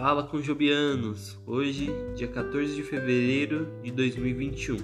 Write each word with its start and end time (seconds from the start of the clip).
Fala 0.00 0.22
com 0.22 0.40
Jobianos, 0.40 1.36
hoje, 1.44 1.90
dia 2.14 2.28
14 2.28 2.72
de 2.72 2.84
fevereiro 2.84 3.66
de 3.82 3.90
2021. 3.90 4.76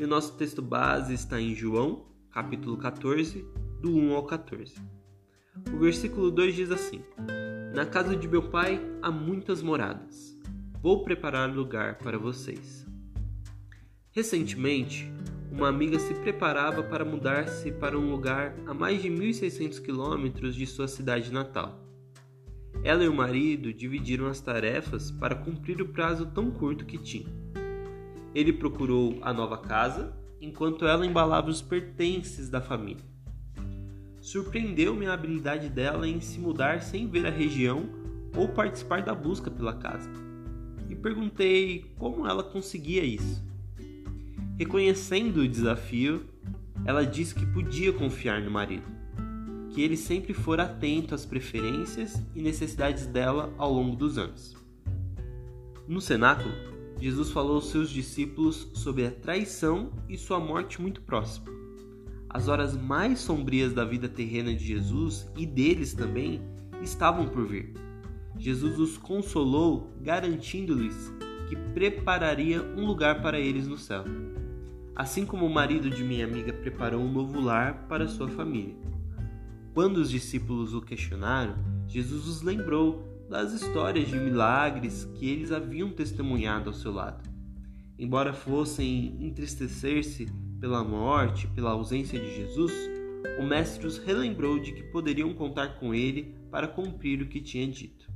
E 0.00 0.02
o 0.02 0.08
nosso 0.08 0.36
texto 0.36 0.60
base 0.60 1.14
está 1.14 1.40
em 1.40 1.54
João, 1.54 2.06
capítulo 2.32 2.76
14, 2.76 3.46
do 3.80 3.96
1 3.96 4.16
ao 4.16 4.26
14. 4.26 4.74
O 5.72 5.78
versículo 5.78 6.32
2 6.32 6.56
diz 6.56 6.72
assim: 6.72 7.04
Na 7.72 7.86
casa 7.86 8.16
de 8.16 8.26
meu 8.26 8.50
pai 8.50 8.84
há 9.00 9.12
muitas 9.12 9.62
moradas. 9.62 10.36
Vou 10.82 11.04
preparar 11.04 11.48
lugar 11.48 11.96
para 11.98 12.18
vocês. 12.18 12.84
Recentemente, 14.10 15.08
uma 15.52 15.68
amiga 15.68 16.00
se 16.00 16.14
preparava 16.14 16.82
para 16.82 17.04
mudar-se 17.04 17.70
para 17.70 17.96
um 17.96 18.10
lugar 18.10 18.56
a 18.66 18.74
mais 18.74 19.00
de 19.00 19.08
1.600 19.08 19.80
quilômetros 19.80 20.56
de 20.56 20.66
sua 20.66 20.88
cidade 20.88 21.32
natal. 21.32 21.86
Ela 22.84 23.04
e 23.04 23.08
o 23.08 23.14
marido 23.14 23.72
dividiram 23.72 24.26
as 24.26 24.40
tarefas 24.40 25.10
para 25.10 25.34
cumprir 25.34 25.80
o 25.80 25.88
prazo 25.88 26.26
tão 26.26 26.50
curto 26.50 26.84
que 26.84 26.98
tinha. 26.98 27.26
Ele 28.34 28.52
procurou 28.52 29.18
a 29.22 29.32
nova 29.32 29.58
casa, 29.58 30.16
enquanto 30.40 30.86
ela 30.86 31.06
embalava 31.06 31.48
os 31.48 31.62
pertences 31.62 32.48
da 32.48 32.60
família. 32.60 33.04
Surpreendeu-me 34.20 35.06
a 35.06 35.14
habilidade 35.14 35.68
dela 35.68 36.06
em 36.06 36.20
se 36.20 36.38
mudar 36.38 36.82
sem 36.82 37.08
ver 37.08 37.26
a 37.26 37.30
região 37.30 37.88
ou 38.36 38.48
participar 38.48 39.02
da 39.02 39.14
busca 39.14 39.50
pela 39.50 39.74
casa. 39.74 40.10
E 40.88 40.94
perguntei 40.94 41.94
como 41.96 42.26
ela 42.26 42.42
conseguia 42.42 43.04
isso. 43.04 43.44
Reconhecendo 44.58 45.38
o 45.38 45.48
desafio, 45.48 46.26
ela 46.84 47.04
disse 47.04 47.34
que 47.34 47.46
podia 47.46 47.92
confiar 47.92 48.40
no 48.42 48.50
marido, 48.50 48.86
que 49.76 49.82
ele 49.82 49.94
sempre 49.94 50.32
fora 50.32 50.62
atento 50.62 51.14
às 51.14 51.26
preferências 51.26 52.18
e 52.34 52.40
necessidades 52.40 53.06
dela 53.06 53.52
ao 53.58 53.70
longo 53.70 53.94
dos 53.94 54.16
anos. 54.16 54.56
No 55.86 56.00
cenáculo, 56.00 56.50
Jesus 56.98 57.30
falou 57.30 57.56
aos 57.56 57.68
seus 57.68 57.90
discípulos 57.90 58.70
sobre 58.72 59.04
a 59.04 59.10
traição 59.10 59.92
e 60.08 60.16
sua 60.16 60.40
morte 60.40 60.80
muito 60.80 61.02
próxima. 61.02 61.48
As 62.30 62.48
horas 62.48 62.74
mais 62.74 63.18
sombrias 63.18 63.74
da 63.74 63.84
vida 63.84 64.08
terrena 64.08 64.54
de 64.54 64.64
Jesus 64.64 65.30
e 65.36 65.44
deles 65.44 65.92
também 65.92 66.40
estavam 66.82 67.28
por 67.28 67.46
vir. 67.46 67.74
Jesus 68.38 68.78
os 68.78 68.96
consolou, 68.96 69.90
garantindo-lhes 70.00 71.12
que 71.50 71.56
prepararia 71.74 72.62
um 72.62 72.86
lugar 72.86 73.20
para 73.20 73.38
eles 73.38 73.68
no 73.68 73.76
céu 73.76 74.04
assim 74.98 75.26
como 75.26 75.44
o 75.44 75.52
marido 75.52 75.90
de 75.90 76.02
minha 76.02 76.24
amiga 76.24 76.54
preparou 76.54 77.02
um 77.02 77.12
novo 77.12 77.38
lar 77.38 77.84
para 77.86 78.08
sua 78.08 78.28
família. 78.28 78.74
Quando 79.76 79.98
os 79.98 80.08
discípulos 80.08 80.72
o 80.72 80.80
questionaram, 80.80 81.54
Jesus 81.86 82.26
os 82.26 82.40
lembrou 82.40 83.26
das 83.28 83.52
histórias 83.52 84.08
de 84.08 84.18
milagres 84.18 85.04
que 85.16 85.28
eles 85.28 85.52
haviam 85.52 85.90
testemunhado 85.90 86.70
ao 86.70 86.74
seu 86.74 86.90
lado. 86.90 87.28
Embora 87.98 88.32
fossem 88.32 89.18
entristecer-se 89.20 90.32
pela 90.58 90.82
morte, 90.82 91.46
pela 91.48 91.72
ausência 91.72 92.18
de 92.18 92.36
Jesus, 92.36 92.72
o 93.38 93.42
Mestre 93.42 93.86
os 93.86 93.98
relembrou 93.98 94.58
de 94.58 94.72
que 94.72 94.82
poderiam 94.84 95.34
contar 95.34 95.78
com 95.78 95.94
ele 95.94 96.34
para 96.50 96.66
cumprir 96.66 97.20
o 97.20 97.28
que 97.28 97.42
tinha 97.42 97.68
dito. 97.68 98.10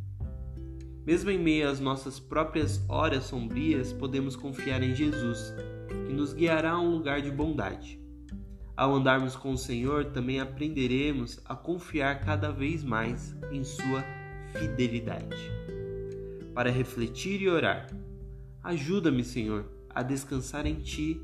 Mesmo 1.05 1.28
em 1.28 1.39
meio 1.39 1.69
às 1.69 1.78
nossas 1.78 2.19
próprias 2.19 2.83
horas 2.89 3.24
sombrias, 3.24 3.92
podemos 3.92 4.34
confiar 4.34 4.83
em 4.83 4.95
Jesus 4.95 5.52
que 6.06 6.12
nos 6.14 6.33
guiará 6.33 6.70
a 6.70 6.80
um 6.80 6.91
lugar 6.91 7.20
de 7.20 7.30
bondade. 7.30 7.99
Ao 8.76 8.94
andarmos 8.94 9.36
com 9.36 9.52
o 9.52 9.58
Senhor, 9.58 10.06
também 10.06 10.40
aprenderemos 10.40 11.40
a 11.44 11.54
confiar 11.54 12.20
cada 12.20 12.50
vez 12.50 12.82
mais 12.82 13.36
em 13.50 13.62
Sua 13.62 14.04
fidelidade. 14.52 15.50
Para 16.55 16.70
refletir 16.70 17.40
e 17.42 17.48
orar, 17.48 17.86
ajuda-me, 18.62 19.22
Senhor, 19.22 19.70
a 19.90 20.02
descansar 20.02 20.67
em 20.67 20.77
Ti 20.77 21.20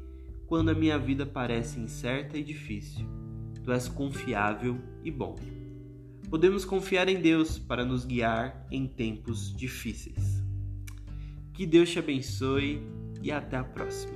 quando 0.47 0.71
a 0.71 0.75
minha 0.75 0.99
vida 0.99 1.27
parece 1.27 1.81
incerta 1.81 2.39
e 2.39 2.43
difícil. 2.43 3.07
Tu 3.65 3.73
és 3.73 3.89
confiável 3.89 4.79
e 5.03 5.11
bom. 5.11 5.35
Podemos 6.31 6.65
confiar 6.65 7.09
em 7.09 7.21
Deus 7.21 7.59
para 7.59 7.85
nos 7.85 8.05
guiar 8.05 8.67
em 8.71 8.87
tempos 8.87 9.55
difíceis. 9.57 10.43
Que 11.53 11.67
Deus 11.67 11.91
te 11.91 11.99
abençoe 11.99 12.83
e 13.23 13.31
até 13.31 13.57
a 13.57 13.65
próxima. 13.65 14.15